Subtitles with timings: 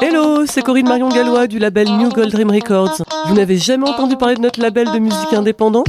[0.00, 3.02] Hello, c'est Corinne Marion Gallois du label New Gold Dream Records.
[3.26, 5.82] Vous n'avez jamais entendu parler de notre label de musique indépendant?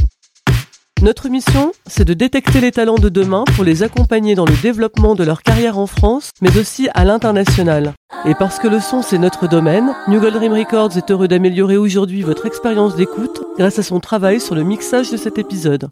[1.03, 5.13] Notre mission, c'est de détecter les talents de demain pour les accompagner dans le développement
[5.13, 7.93] de leur carrière en France, mais aussi à l'international.
[8.25, 11.77] Et parce que le son, c'est notre domaine, New Gold Dream Records est heureux d'améliorer
[11.77, 15.87] aujourd'hui votre expérience d'écoute grâce à son travail sur le mixage de cet épisode.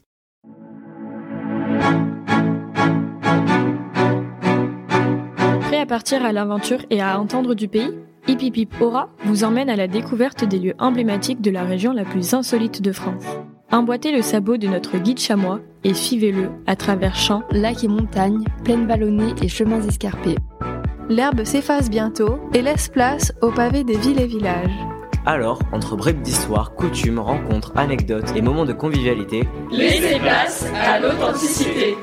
[5.92, 7.92] Partir à l'aventure et à entendre du pays
[8.26, 11.92] Hip Hip Hip Aura vous emmène à la découverte des lieux emblématiques de la région
[11.92, 13.26] la plus insolite de France.
[13.74, 18.46] Emboîtez le sabot de notre guide chamois et suivez-le à travers champs, lacs et montagnes,
[18.64, 20.38] plaines vallonnées et chemins escarpés.
[21.10, 24.72] L'herbe s'efface bientôt et laisse place aux pavés des villes et villages.
[25.26, 31.98] Alors, entre bribes d'histoire, coutumes, rencontres, anecdotes et moments de convivialité, laissez place à l'authenticité.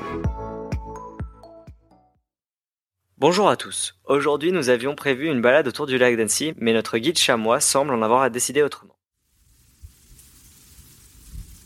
[3.20, 3.96] Bonjour à tous.
[4.04, 7.92] Aujourd'hui, nous avions prévu une balade autour du lac d'Annecy, mais notre guide chamois semble
[7.92, 8.94] en avoir à décider autrement.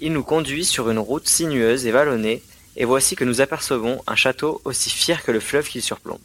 [0.00, 2.42] Il nous conduit sur une route sinueuse et vallonnée,
[2.76, 6.22] et voici que nous apercevons un château aussi fier que le fleuve qu'il surplombe.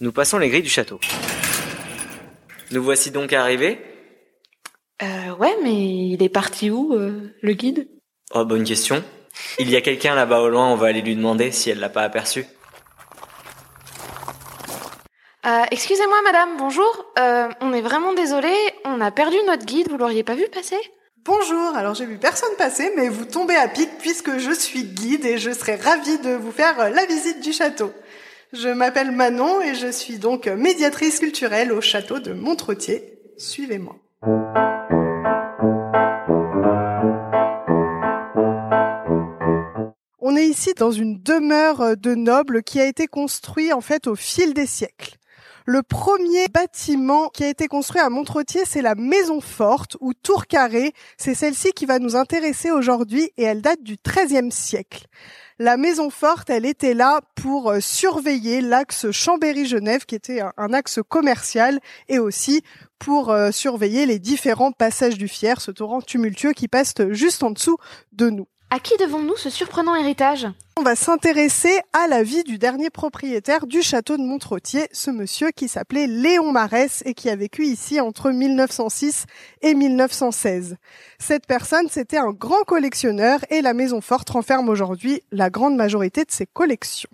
[0.00, 0.98] Nous passons les grilles du château.
[2.72, 3.78] Nous voici donc arrivés.
[5.00, 7.86] Euh, ouais, mais il est parti où, euh, le guide?
[8.34, 9.04] Oh, bonne question.
[9.60, 11.88] Il y a quelqu'un là-bas au loin, on va aller lui demander si elle l'a
[11.88, 12.46] pas aperçu.
[15.46, 17.06] Euh, excusez-moi, madame, bonjour.
[17.20, 18.52] Euh, on est vraiment désolé,
[18.84, 20.78] on a perdu notre guide, vous l'auriez pas vu passer?
[21.24, 25.24] Bonjour, alors j'ai vu personne passer, mais vous tombez à pic puisque je suis guide
[25.24, 27.92] et je serais ravie de vous faire la visite du château.
[28.52, 33.20] Je m'appelle Manon et je suis donc médiatrice culturelle au château de Montretier.
[33.38, 33.94] Suivez-moi.
[40.18, 44.16] On est ici dans une demeure de nobles qui a été construite en fait au
[44.16, 45.16] fil des siècles.
[45.68, 50.46] Le premier bâtiment qui a été construit à Montretier, c'est la Maison Forte ou Tour
[50.46, 50.92] Carrée.
[51.18, 55.06] C'est celle-ci qui va nous intéresser aujourd'hui et elle date du XIIIe siècle.
[55.58, 61.00] La Maison Forte, elle était là pour euh, surveiller l'axe Chambéry-Genève, qui était un axe
[61.08, 62.62] commercial, et aussi
[63.00, 67.50] pour euh, surveiller les différents passages du Fier, ce torrent tumultueux qui passe juste en
[67.50, 67.78] dessous
[68.12, 68.46] de nous.
[68.68, 70.48] À qui devons-nous ce surprenant héritage?
[70.76, 75.52] On va s'intéresser à la vie du dernier propriétaire du château de Montretier, ce monsieur
[75.52, 79.26] qui s'appelait Léon Marès et qui a vécu ici entre 1906
[79.62, 80.76] et 1916.
[81.20, 86.24] Cette personne, c'était un grand collectionneur et la Maison Forte renferme aujourd'hui la grande majorité
[86.24, 87.10] de ses collections.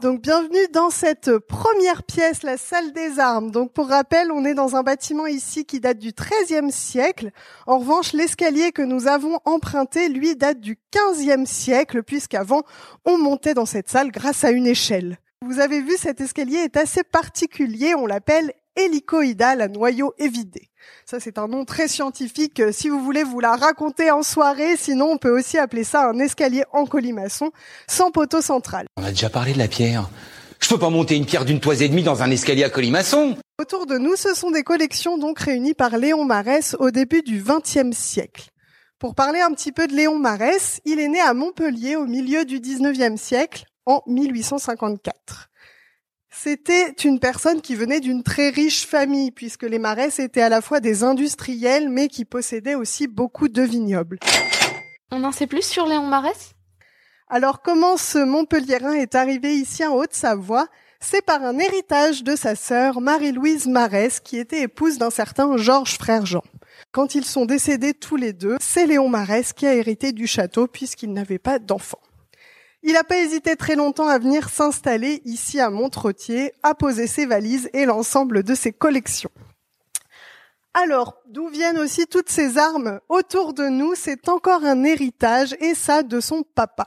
[0.00, 3.50] Donc bienvenue dans cette première pièce, la salle des armes.
[3.50, 7.32] Donc pour rappel, on est dans un bâtiment ici qui date du XIIIe siècle.
[7.66, 12.62] En revanche, l'escalier que nous avons emprunté, lui, date du XVe siècle, puisqu'avant,
[13.04, 15.18] on montait dans cette salle grâce à une échelle.
[15.44, 20.70] Vous avez vu, cet escalier est assez particulier, on l'appelle hélicoïdal à noyau évidé.
[21.04, 22.62] Ça, c'est un nom très scientifique.
[22.72, 26.18] Si vous voulez vous la raconter en soirée, sinon on peut aussi appeler ça un
[26.18, 27.50] escalier en colimaçon
[27.88, 28.86] sans poteau central.
[28.96, 30.08] On a déjà parlé de la pierre.
[30.60, 33.36] Je peux pas monter une pierre d'une toise et demie dans un escalier à colimaçon.
[33.60, 37.42] Autour de nous, ce sont des collections donc réunies par Léon Marès au début du
[37.42, 38.50] XXe siècle.
[38.98, 42.44] Pour parler un petit peu de Léon Marès, il est né à Montpellier au milieu
[42.44, 45.49] du XIXe siècle, en 1854.
[46.32, 50.60] C'était une personne qui venait d'une très riche famille, puisque les Marès étaient à la
[50.60, 54.18] fois des industriels, mais qui possédaient aussi beaucoup de vignobles.
[55.10, 56.52] On en sait plus sur Léon Marès?
[57.28, 60.68] Alors, comment ce Montpelliérain est arrivé ici en Haute-Savoie?
[61.00, 65.96] C'est par un héritage de sa sœur Marie-Louise Marès, qui était épouse d'un certain Georges
[65.96, 66.42] Frère Jean.
[66.92, 70.66] Quand ils sont décédés tous les deux, c'est Léon Marès qui a hérité du château
[70.66, 72.00] puisqu'il n'avait pas d'enfants.
[72.82, 77.26] Il n'a pas hésité très longtemps à venir s'installer ici à Montretier, à poser ses
[77.26, 79.30] valises et l'ensemble de ses collections.
[80.72, 85.74] Alors, d'où viennent aussi toutes ces armes autour de nous C'est encore un héritage, et
[85.74, 86.86] ça de son papa.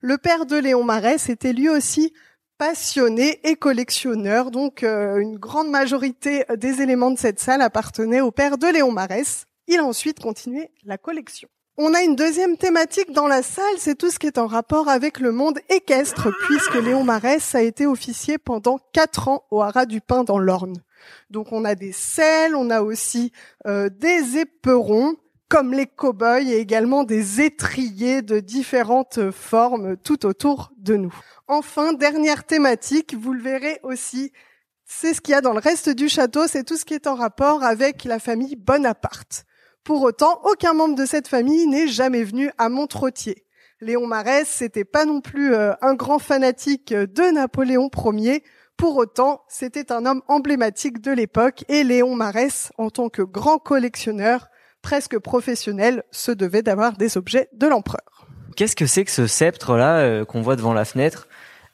[0.00, 2.12] Le père de Léon Marès était lui aussi
[2.58, 8.30] passionné et collectionneur, donc euh, une grande majorité des éléments de cette salle appartenaient au
[8.30, 9.46] père de Léon Marès.
[9.66, 11.48] Il a ensuite continué la collection.
[11.78, 14.90] On a une deuxième thématique dans la salle, c'est tout ce qui est en rapport
[14.90, 19.86] avec le monde équestre, puisque Léon Marès a été officier pendant quatre ans au Haras
[19.86, 20.74] du Pin dans l'Orne.
[21.30, 23.32] Donc on a des selles, on a aussi
[23.66, 25.16] euh, des éperons,
[25.48, 31.14] comme les cow-boys, et également des étriers de différentes formes tout autour de nous.
[31.48, 34.30] Enfin, dernière thématique, vous le verrez aussi,
[34.84, 37.06] c'est ce qu'il y a dans le reste du château, c'est tout ce qui est
[37.06, 39.46] en rapport avec la famille Bonaparte.
[39.84, 43.44] Pour autant, aucun membre de cette famille n'est jamais venu à Montretier.
[43.80, 48.44] Léon Marès, c'était pas non plus euh, un grand fanatique de Napoléon Ier.
[48.76, 53.58] Pour autant, c'était un homme emblématique de l'époque et Léon Marès, en tant que grand
[53.58, 54.50] collectionneur,
[54.82, 58.28] presque professionnel, se devait d'avoir des objets de l'empereur.
[58.54, 61.26] Qu'est-ce que c'est que ce sceptre-là euh, qu'on voit devant la fenêtre?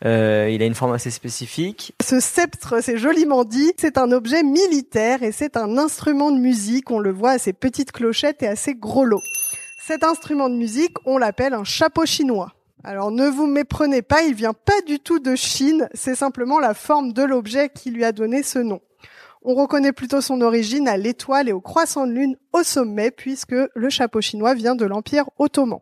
[0.05, 1.95] Euh, il a une forme assez spécifique.
[2.03, 6.91] Ce sceptre, c'est joliment dit, c'est un objet militaire et c'est un instrument de musique.
[6.91, 9.23] On le voit à ses petites clochettes et à ses gros lots.
[9.85, 12.53] Cet instrument de musique, on l'appelle un chapeau chinois.
[12.85, 16.75] Alors ne vous méprenez pas, il vient pas du tout de Chine, c'est simplement la
[16.75, 18.81] forme de l'objet qui lui a donné ce nom.
[19.43, 23.55] On reconnaît plutôt son origine à l'étoile et au croissant de lune au sommet, puisque
[23.75, 25.81] le chapeau chinois vient de l'Empire ottoman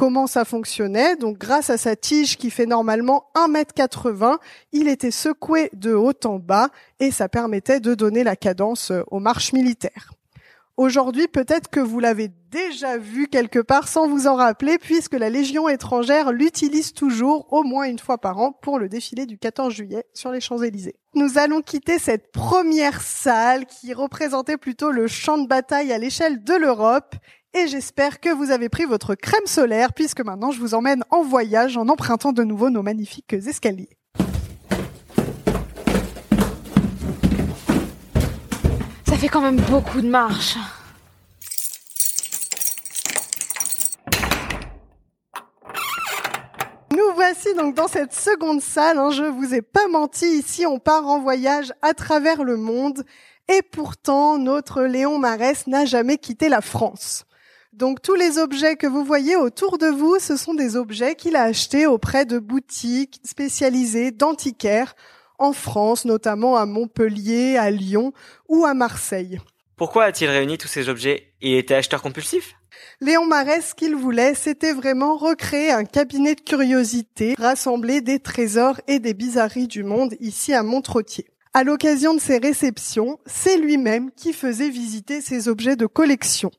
[0.00, 1.16] comment ça fonctionnait.
[1.16, 4.38] Donc grâce à sa tige qui fait normalement 1m80,
[4.72, 6.70] il était secoué de haut en bas
[7.00, 10.14] et ça permettait de donner la cadence euh, aux marches militaires.
[10.78, 15.28] Aujourd'hui, peut-être que vous l'avez déjà vu quelque part sans vous en rappeler, puisque la
[15.28, 19.74] Légion étrangère l'utilise toujours au moins une fois par an pour le défilé du 14
[19.74, 20.96] juillet sur les Champs-Élysées.
[21.12, 26.42] Nous allons quitter cette première salle qui représentait plutôt le champ de bataille à l'échelle
[26.42, 27.14] de l'Europe
[27.52, 31.22] et j'espère que vous avez pris votre crème solaire puisque maintenant je vous emmène en
[31.22, 33.96] voyage en empruntant de nouveau nos magnifiques escaliers.
[39.06, 40.56] Ça fait quand même beaucoup de marche.
[46.92, 48.98] Nous voici donc dans cette seconde salle.
[48.98, 50.26] Hein, je vous ai pas menti.
[50.26, 53.04] Ici, on part en voyage à travers le monde.
[53.48, 57.24] Et pourtant, notre Léon Marès n'a jamais quitté la France.
[57.72, 61.36] Donc tous les objets que vous voyez autour de vous, ce sont des objets qu'il
[61.36, 64.96] a achetés auprès de boutiques spécialisées d'antiquaires
[65.38, 68.12] en France, notamment à Montpellier, à Lyon
[68.48, 69.40] ou à Marseille.
[69.76, 72.54] Pourquoi a-t-il réuni tous ces objets Il était acheteur compulsif?
[73.00, 78.80] Léon Marès, ce qu'il voulait, c'était vraiment recréer un cabinet de curiosités, rassembler des trésors
[78.88, 81.26] et des bizarreries du monde ici à Montretier.
[81.54, 86.50] À l'occasion de ses réceptions, c'est lui-même qui faisait visiter ces objets de collection.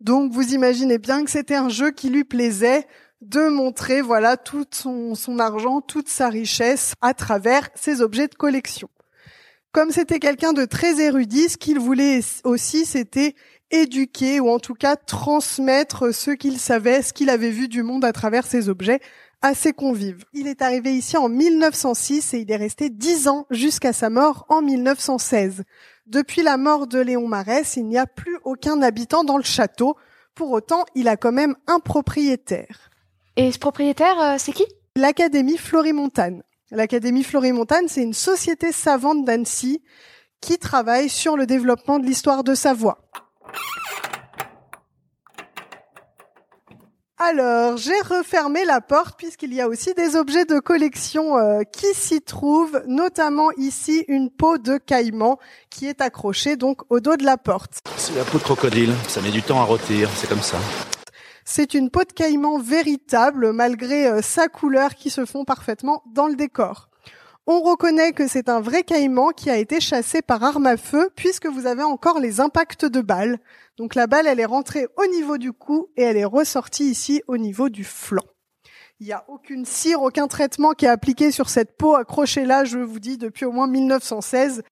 [0.00, 2.86] Donc vous imaginez bien que c'était un jeu qui lui plaisait
[3.22, 8.34] de montrer voilà tout son, son argent, toute sa richesse à travers ses objets de
[8.34, 8.88] collection.
[9.72, 13.34] Comme c'était quelqu'un de très érudit, ce qu'il voulait aussi, c'était
[13.70, 18.04] éduquer ou en tout cas transmettre ce qu'il savait, ce qu'il avait vu du monde
[18.04, 19.00] à travers ses objets
[19.42, 20.24] à ses convives.
[20.32, 24.46] Il est arrivé ici en 1906 et il est resté dix ans jusqu'à sa mort
[24.48, 25.62] en 1916.
[26.06, 29.96] Depuis la mort de Léon Marès, il n'y a plus aucun habitant dans le château.
[30.36, 32.90] Pour autant, il a quand même un propriétaire.
[33.34, 34.64] Et ce propriétaire, euh, c'est qui?
[34.94, 36.44] L'Académie Florimontane.
[36.70, 39.82] L'Académie Florimontane, c'est une société savante d'Annecy
[40.40, 42.98] qui travaille sur le développement de l'histoire de Savoie.
[47.18, 51.86] Alors, j'ai refermé la porte puisqu'il y a aussi des objets de collection euh, qui
[51.94, 55.38] s'y trouvent, notamment ici une peau de caïman
[55.70, 57.78] qui est accrochée donc au dos de la porte.
[57.96, 60.58] C'est la peau de crocodile, ça met du temps à rôtir, c'est comme ça.
[61.46, 66.26] C'est une peau de caïman véritable malgré euh, sa couleur qui se fond parfaitement dans
[66.26, 66.90] le décor.
[67.48, 71.10] On reconnaît que c'est un vrai caïman qui a été chassé par arme à feu
[71.14, 73.38] puisque vous avez encore les impacts de balles.
[73.76, 77.22] Donc la balle, elle est rentrée au niveau du cou et elle est ressortie ici
[77.28, 78.24] au niveau du flanc.
[78.98, 82.64] Il n'y a aucune cire, aucun traitement qui est appliqué sur cette peau accrochée là,
[82.64, 84.64] je vous dis, depuis au moins 1916.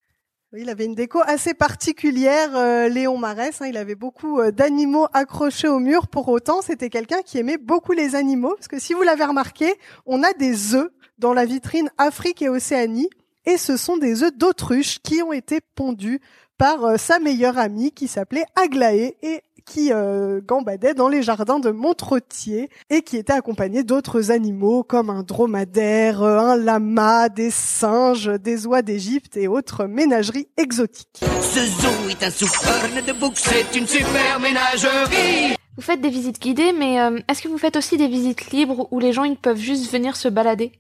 [0.57, 3.61] Il avait une déco assez particulière, euh, Léon Marès.
[3.61, 6.07] Hein, il avait beaucoup euh, d'animaux accrochés au mur.
[6.07, 8.55] Pour autant, c'était quelqu'un qui aimait beaucoup les animaux.
[8.55, 9.75] Parce que si vous l'avez remarqué,
[10.07, 13.11] on a des œufs dans la vitrine Afrique et Océanie,
[13.47, 16.21] et ce sont des œufs d'autruche qui ont été pondus
[16.59, 21.59] par euh, sa meilleure amie qui s'appelait Aglaé et qui euh, gambadait dans les jardins
[21.59, 27.51] de Montretier et qui était accompagnée d'autres animaux comme un dromadaire, euh, un lama, des
[27.51, 31.21] singes, des oies d'Égypte et autres ménageries exotiques.
[31.41, 36.73] Ce zoo est un de bouc, c'est une super ménagerie Vous faites des visites guidées,
[36.73, 36.97] mais
[37.29, 40.17] est-ce que vous faites aussi des visites libres où les gens ils peuvent juste venir
[40.17, 40.73] se balader?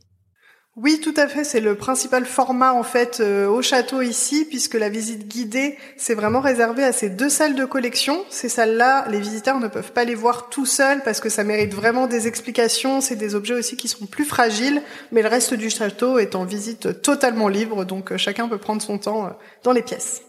[0.77, 1.45] Oui, tout à fait.
[1.45, 6.15] C'est le principal format en fait euh, au château ici, puisque la visite guidée, c'est
[6.15, 8.25] vraiment réservé à ces deux salles de collection.
[8.29, 11.73] Ces salles-là, les visiteurs ne peuvent pas les voir tout seuls parce que ça mérite
[11.73, 13.01] vraiment des explications.
[13.01, 16.45] C'est des objets aussi qui sont plus fragiles, mais le reste du château est en
[16.45, 19.31] visite totalement libre, donc euh, chacun peut prendre son temps euh,
[19.63, 20.23] dans les pièces.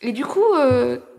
[0.00, 0.42] Et du coup,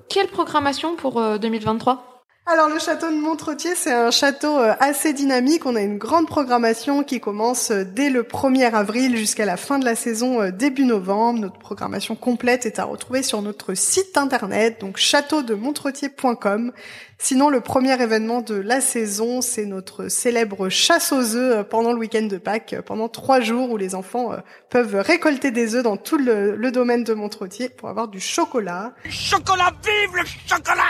[0.09, 2.12] quelle programmation pour 2023?
[2.45, 5.65] Alors le château de Montretier, c'est un château euh, assez dynamique.
[5.65, 9.79] On a une grande programmation qui commence euh, dès le 1er avril jusqu'à la fin
[9.79, 11.39] de la saison euh, début novembre.
[11.39, 16.73] Notre programmation complète est à retrouver sur notre site internet, donc châteaudemontretier.com.
[17.17, 21.99] Sinon, le premier événement de la saison, c'est notre célèbre chasse aux œufs pendant le
[21.99, 24.31] week-end de Pâques, pendant trois jours où les enfants
[24.69, 28.91] peuvent récolter des œufs dans tout le, le domaine de Montretier pour avoir du chocolat.
[29.07, 30.83] Chocolat, vive le chocolat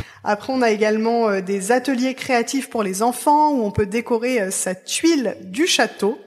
[0.22, 4.74] Après, on a également des ateliers créatifs pour les enfants où on peut décorer sa
[4.74, 6.18] tuile du château.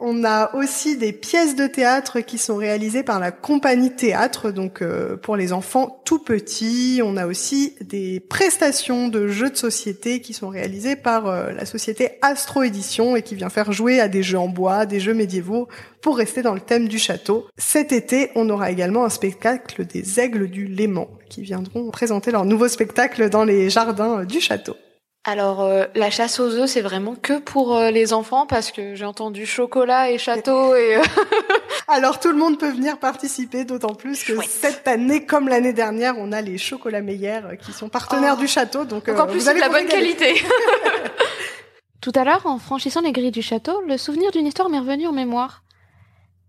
[0.00, 4.80] On a aussi des pièces de théâtre qui sont réalisées par la compagnie théâtre, donc
[4.80, 7.00] euh, pour les enfants tout petits.
[7.04, 11.66] On a aussi des prestations de jeux de société qui sont réalisées par euh, la
[11.66, 15.14] société Astro Édition et qui vient faire jouer à des jeux en bois, des jeux
[15.14, 15.66] médiévaux
[16.00, 17.48] pour rester dans le thème du château.
[17.56, 22.44] Cet été, on aura également un spectacle des aigles du Léman qui viendront présenter leur
[22.44, 24.76] nouveau spectacle dans les jardins du château.
[25.28, 28.94] Alors euh, la chasse aux œufs, c'est vraiment que pour euh, les enfants parce que
[28.94, 31.02] j'ai entendu chocolat et château et euh,
[31.88, 36.14] Alors tout le monde peut venir participer, d'autant plus que cette année, comme l'année dernière,
[36.16, 38.40] on a les chocolats meilleurs qui sont partenaires Oh.
[38.40, 40.14] du château, donc, Donc en plus vous c'est de la bonne régaler.
[40.14, 40.42] qualité.
[42.00, 45.06] Tout à l'heure, en franchissant les grilles du château, le souvenir d'une histoire m'est revenu
[45.08, 45.62] en mémoire.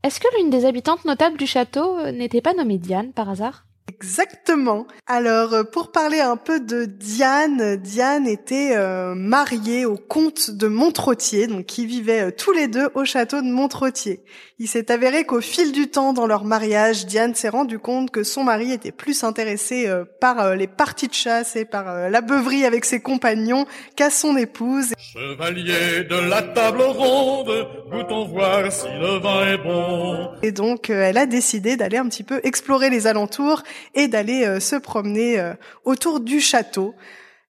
[0.03, 3.65] Est-ce que l'une des habitantes notables du château n'était pas nommée Diane par hasard?
[3.89, 4.85] Exactement.
[5.07, 10.67] Alors, euh, pour parler un peu de Diane, Diane était euh, mariée au comte de
[10.67, 14.21] Montretier, donc qui vivaient euh, tous les deux au château de Montretier.
[14.59, 18.23] Il s'est avéré qu'au fil du temps dans leur mariage, Diane s'est rendu compte que
[18.23, 22.65] son mari était plus intéressé euh, par les parties de chasse et par la beuverie
[22.65, 23.65] avec ses compagnons
[23.95, 24.93] qu'à son épouse.
[24.99, 30.29] Chevalier de la table ronde, goûtons voir si le vin est bon.
[30.43, 33.63] Et donc, elle a décidé d'aller un petit peu explorer les alentours
[33.93, 35.53] et d'aller euh, se promener euh,
[35.85, 36.95] autour du château.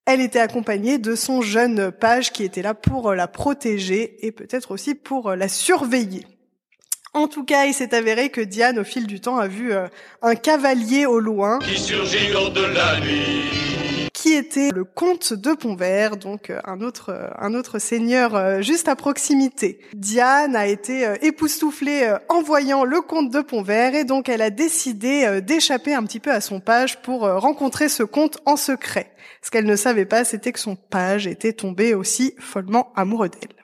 [0.06, 4.32] Elle était accompagnée de son jeune page qui était là pour euh, la protéger et
[4.32, 6.26] peut-être aussi pour la surveiller.
[7.12, 9.72] En tout cas, il s'est avéré que Diane, au fil du temps, a vu
[10.22, 13.69] un cavalier au loin Qui surgit de.
[14.20, 18.60] Qui était le comte de Pontvert, donc euh, un autre euh, un autre seigneur euh,
[18.60, 19.80] juste à proximité.
[19.94, 25.40] Diane a été époustouflée en voyant le comte de Pontvert et donc elle a décidé
[25.40, 29.10] d'échapper un petit peu à son page pour rencontrer ce comte en secret.
[29.40, 33.56] Ce qu'elle ne savait pas, c'était que son page était tombé aussi follement amoureux d'elle.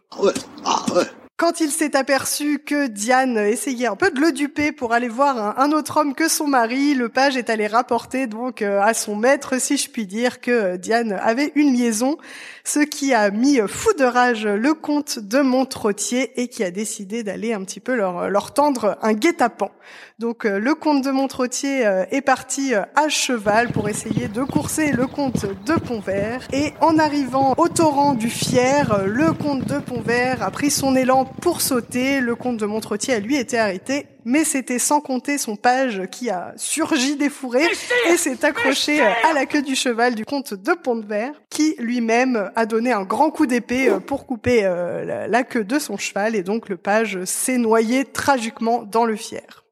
[1.38, 5.61] Quand il s'est aperçu que Diane essayait un peu de le duper pour aller voir
[5.61, 9.16] un, autre homme que son mari, le page est allé rapporter donc euh, à son
[9.16, 12.16] maître, si je puis dire, que Diane avait une liaison,
[12.64, 17.23] ce qui a mis fou de rage le comte de Montretier et qui a décidé
[17.23, 19.73] d'aller un petit peu leur, tendre un guet-apens.
[20.19, 24.90] Donc euh, le comte de Montretier euh, est parti à cheval pour essayer de courser
[24.90, 30.43] le comte de Pontvert et en arrivant au torrent du Fier, le comte de Pontvert
[30.43, 34.45] a pris son élan pour sauter, le comte de Montretier a lui été arrêté, mais
[34.45, 37.68] c'était sans compter son page qui a surgi des fourrés
[38.11, 42.66] et s'est accroché à la queue du cheval du comte de Pontvert qui lui-même a
[42.66, 46.35] donné un grand coup d'épée euh, pour couper euh, la- la queue de son cheval.
[46.35, 49.64] Et donc le page s'est noyé tragiquement dans le Fier.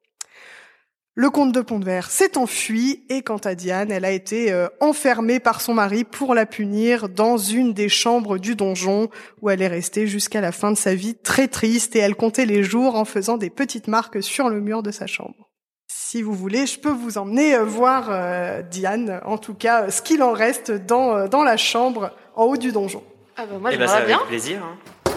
[1.16, 5.38] Le comte de Pont-de-Vert s'est enfui et quant à Diane, elle a été euh, enfermée
[5.38, 9.08] par son mari pour la punir dans une des chambres du donjon
[9.40, 12.46] où elle est restée jusqu'à la fin de sa vie très triste et elle comptait
[12.46, 15.50] les jours en faisant des petites marques sur le mur de sa chambre.
[15.86, 20.02] Si vous voulez, je peux vous emmener euh, voir euh, Diane, en tout cas ce
[20.02, 23.04] qu'il en reste dans, dans la chambre en haut du donjon.
[23.36, 24.16] Ah bah moi Eh ben, ça bien.
[24.16, 24.60] avec plaisir.
[24.64, 25.12] hein.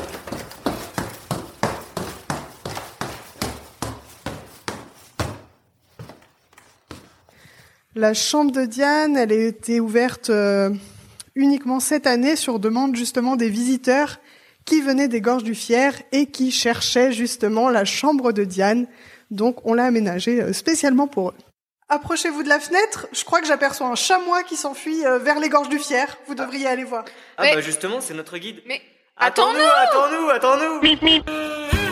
[7.98, 10.70] La chambre de Diane, elle a été ouverte euh,
[11.34, 14.20] uniquement cette année sur demande justement des visiteurs
[14.66, 18.86] qui venaient des gorges du Fier et qui cherchaient justement la chambre de Diane.
[19.32, 21.36] Donc on l'a aménagée euh, spécialement pour eux.
[21.90, 25.50] Approchez-vous de la fenêtre, je crois que j'aperçois un chamois qui s'enfuit euh, vers les
[25.50, 26.20] gorges du Fier.
[26.28, 27.04] Vous devriez aller voir.
[27.38, 28.62] Ah Mais- bah justement, c'est notre guide.
[28.68, 28.80] Mais
[29.18, 31.87] Attends-nous, attends-nous, attends-nous.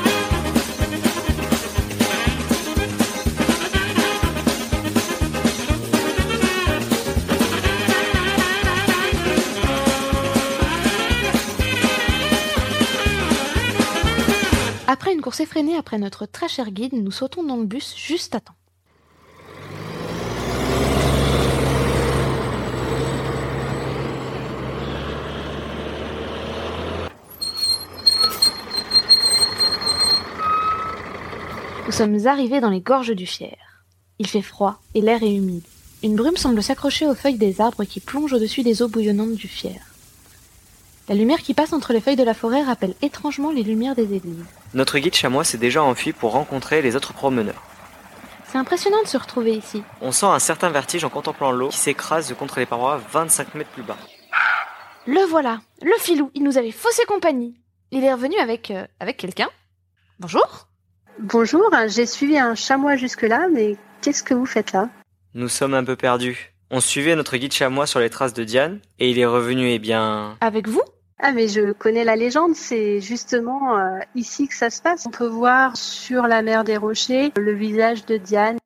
[15.26, 18.54] Course effrénée après notre très cher guide, nous sautons dans le bus juste à temps.
[31.88, 33.58] Nous sommes arrivés dans les gorges du Fier.
[34.20, 35.64] Il fait froid et l'air est humide.
[36.04, 39.48] Une brume semble s'accrocher aux feuilles des arbres qui plongent au-dessus des eaux bouillonnantes du
[39.48, 39.95] Fier.
[41.08, 44.16] La lumière qui passe entre les feuilles de la forêt rappelle étrangement les lumières des
[44.16, 44.44] églises.
[44.74, 47.62] Notre guide chamois s'est déjà enfui pour rencontrer les autres promeneurs.
[48.48, 49.84] C'est impressionnant de se retrouver ici.
[50.02, 53.70] On sent un certain vertige en contemplant l'eau qui s'écrase contre les parois 25 mètres
[53.70, 53.98] plus bas.
[55.06, 57.54] Le voilà, le filou, il nous avait faussé compagnie.
[57.92, 59.50] Il est revenu avec, euh, avec quelqu'un.
[60.20, 60.68] Bonjour.
[61.20, 64.90] Bonjour, j'ai suivi un chamois jusque-là, mais qu'est-ce que vous faites là?
[65.36, 66.56] Nous sommes un peu perdus.
[66.72, 69.78] On suivait notre guide chamois sur les traces de Diane, et il est revenu, eh
[69.78, 70.36] bien...
[70.42, 70.82] Avec vous?
[71.20, 75.06] Ah mais je connais la légende, c'est justement euh, ici que ça se passe.
[75.06, 78.58] On peut voir sur la mer des Rochers le visage de Diane.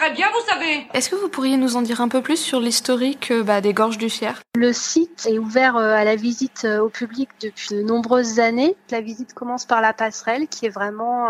[0.00, 0.86] Très bien, vous savez.
[0.94, 3.74] Est-ce que vous pourriez nous en dire un peu plus sur l'historique euh, bah, des
[3.74, 4.40] gorges du Fier?
[4.54, 8.76] Le site est ouvert euh, à la visite au public depuis de nombreuses années.
[8.90, 11.28] La visite commence par la passerelle, qui est vraiment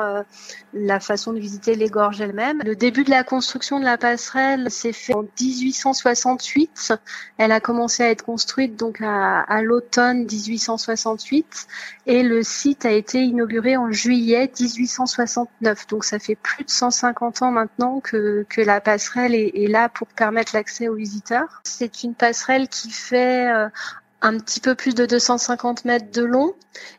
[0.73, 2.63] la façon de visiter les gorges elles-mêmes.
[2.65, 6.93] Le début de la construction de la passerelle s'est fait en 1868.
[7.39, 11.67] Elle a commencé à être construite donc à, à l'automne 18 1868
[12.07, 15.87] et le site a été inauguré en juillet 1869.
[15.89, 19.89] Donc ça fait plus de 150 ans maintenant que, que la passerelle est, est là
[19.89, 21.61] pour permettre l'accès aux visiteurs.
[21.65, 23.69] C'est une passerelle qui fait euh,
[24.23, 26.55] un petit peu plus de 250 mètres de long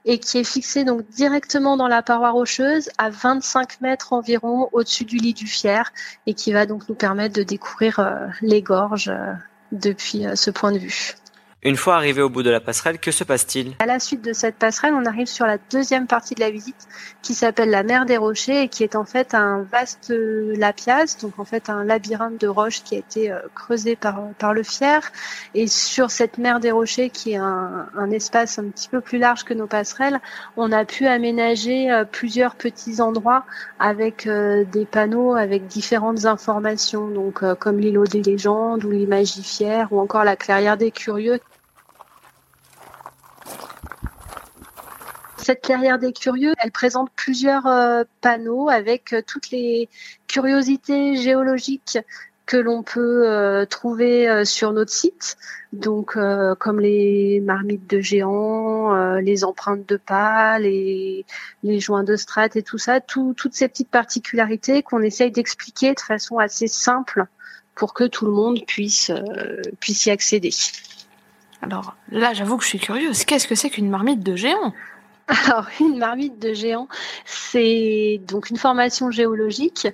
[0.05, 5.05] et qui est fixée donc directement dans la paroi rocheuse à 25 mètres environ au-dessus
[5.05, 5.91] du lit du Fier
[6.25, 9.33] et qui va donc nous permettre de découvrir euh, les gorges euh,
[9.71, 11.15] depuis ce point de vue.
[11.63, 13.75] Une fois arrivé au bout de la passerelle, que se passe-t-il?
[13.77, 16.87] À la suite de cette passerelle, on arrive sur la deuxième partie de la visite
[17.21, 21.37] qui s'appelle la mer des rochers et qui est en fait un vaste lapiaz, donc
[21.37, 25.01] en fait un labyrinthe de roches qui a été euh, creusé par, par le Fier.
[25.53, 29.19] Et sur cette mer des rochers, qui est un, un espace un petit peu plus
[29.19, 30.19] large que nos passerelles,
[30.57, 33.45] on a pu aménager euh, plusieurs petits endroits
[33.79, 39.99] avec euh, des panneaux avec différentes informations, donc comme l'îlot des légendes ou l'imagifière ou
[39.99, 41.39] encore la clairière des curieux
[45.43, 49.89] Cette clairière des curieux, elle présente plusieurs euh, panneaux avec euh, toutes les
[50.27, 51.97] curiosités géologiques
[52.45, 55.37] que l'on peut euh, trouver sur notre site,
[55.71, 56.17] donc
[56.59, 61.25] comme les marmites de géants, les empreintes de pas, les,
[61.63, 66.39] joints de strates et tout ça, toutes ces petites particularités qu'on essaye d'expliquer de façon
[66.39, 67.25] assez simple
[67.73, 69.11] pour que tout le monde puisse
[69.79, 70.51] puisse y accéder.
[71.61, 73.23] Alors là, j'avoue que je suis curieuse.
[73.23, 74.73] Qu'est-ce que c'est qu'une marmite de géant?
[75.31, 76.87] Alors, une marmite de géant,
[77.25, 79.87] c'est donc une formation géologique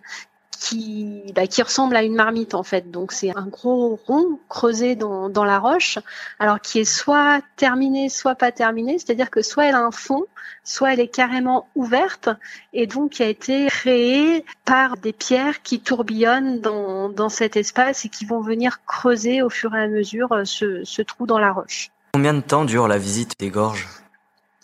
[0.59, 2.89] qui, bah, qui ressemble à une marmite en fait.
[2.89, 5.99] Donc c'est un gros rond creusé dans, dans la roche,
[6.39, 8.97] alors qui est soit terminé, soit pas terminé.
[8.97, 10.25] C'est-à-dire que soit elle a un fond,
[10.63, 12.29] soit elle est carrément ouverte,
[12.73, 18.05] et donc qui a été créée par des pierres qui tourbillonnent dans, dans cet espace
[18.05, 21.39] et qui vont venir creuser au fur et à mesure euh, ce, ce trou dans
[21.39, 21.91] la roche.
[22.13, 23.87] Combien de temps dure la visite des gorges?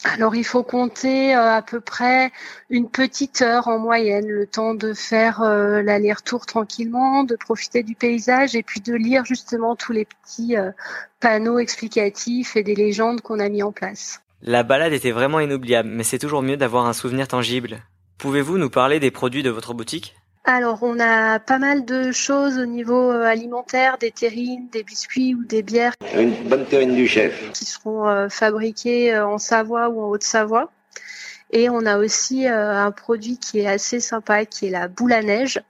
[0.03, 2.31] Alors il faut compter euh, à peu près
[2.69, 7.95] une petite heure en moyenne, le temps de faire euh, l'aller-retour tranquillement, de profiter du
[7.95, 10.71] paysage et puis de lire justement tous les petits euh,
[11.19, 14.21] panneaux explicatifs et des légendes qu'on a mis en place.
[14.41, 17.79] La balade était vraiment inoubliable, mais c'est toujours mieux d'avoir un souvenir tangible.
[18.17, 20.15] Pouvez-vous nous parler des produits de votre boutique?
[20.45, 25.35] Alors, on a pas mal de choses au niveau euh, alimentaire, des terrines, des biscuits
[25.35, 25.93] ou des bières.
[26.13, 27.51] Une bonne terrine du chef.
[27.53, 30.69] Qui seront euh, fabriquées euh, en Savoie ou en Haute-Savoie.
[31.51, 35.21] Et on a aussi un produit qui est assez sympa, qui est la boule à
[35.21, 35.61] neige.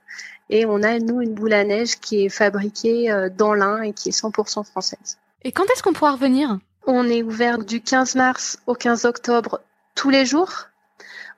[0.48, 4.08] Et on a, nous, une boule à neige qui est fabriquée dans l'Ain et qui
[4.08, 5.18] est 100% française.
[5.42, 6.58] Et quand est-ce qu'on pourra revenir?
[6.86, 9.60] On est ouvert du 15 mars au 15 octobre
[9.94, 10.68] tous les jours.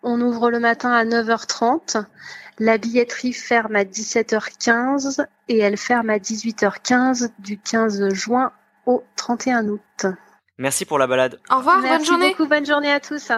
[0.02, 2.04] On ouvre le matin à 9h30
[2.58, 8.52] la billetterie ferme à 17h15 et elle ferme à 18h15 du 15 juin
[8.86, 10.06] au 31 août.
[10.58, 11.38] Merci pour la balade.
[11.50, 12.26] Au revoir, bonne journée.
[12.26, 13.30] Merci beaucoup, bonne journée à tous.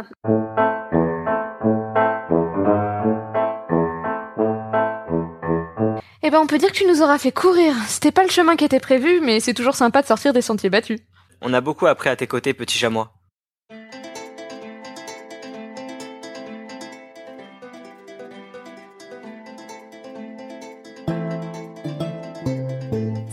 [6.23, 7.75] Eh ben, on peut dire que tu nous auras fait courir.
[7.89, 10.71] C'était pas le chemin qui était prévu, mais c'est toujours sympa de sortir des sentiers
[10.71, 11.01] battus.
[11.41, 13.18] On a beaucoup appris à tes côtés, petit chamois.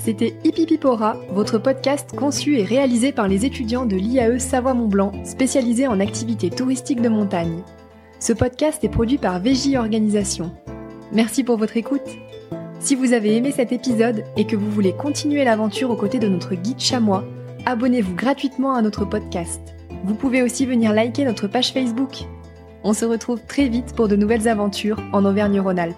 [0.06, 6.00] C'était Hippipipora, votre podcast conçu et réalisé par les étudiants de l'IAE Savoie-Mont-Blanc, spécialisés en
[6.00, 7.64] activités touristiques de montagne.
[8.20, 10.52] Ce podcast est produit par VJ Organisation.
[11.12, 12.08] Merci pour votre écoute.
[12.80, 16.28] Si vous avez aimé cet épisode et que vous voulez continuer l'aventure aux côtés de
[16.28, 17.24] notre guide chamois,
[17.66, 19.74] abonnez-vous gratuitement à notre podcast.
[20.04, 22.26] Vous pouvez aussi venir liker notre page Facebook.
[22.84, 25.96] On se retrouve très vite pour de nouvelles aventures en Auvergne-Rhône-Alpes.